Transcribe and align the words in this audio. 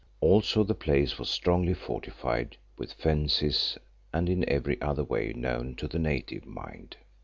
Also 0.19 0.63
the 0.63 0.73
place 0.73 1.19
was 1.19 1.29
strongly 1.29 1.75
fortified 1.75 2.57
with 2.75 2.91
fences 2.93 3.77
and 4.11 4.29
in 4.29 4.49
every 4.49 4.81
other 4.81 5.03
way 5.03 5.31
known 5.35 5.75
to 5.75 5.87
the 5.87 5.99
native 5.99 6.43
mind. 6.43 6.95